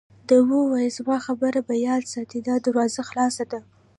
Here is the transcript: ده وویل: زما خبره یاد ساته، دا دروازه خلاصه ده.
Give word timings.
ده 0.27 0.37
وویل: 0.49 0.91
زما 0.97 1.17
خبره 1.25 1.61
یاد 1.87 2.03
ساته، 2.13 2.37
دا 2.47 2.55
دروازه 2.65 3.01
خلاصه 3.09 3.43
ده. 3.51 3.59